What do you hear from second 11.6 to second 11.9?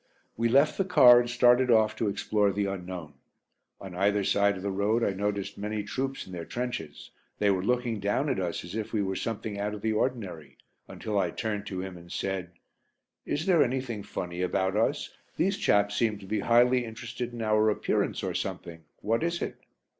to